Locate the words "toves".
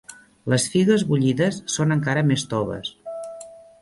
2.55-2.91